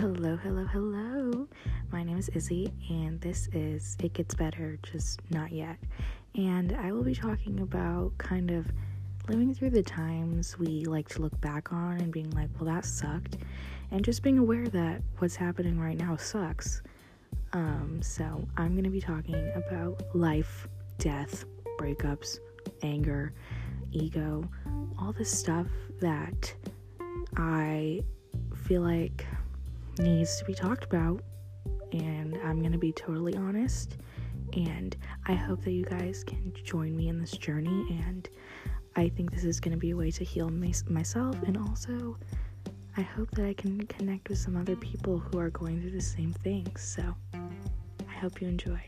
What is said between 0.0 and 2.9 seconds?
Hello, hello, hello. My name is Izzy,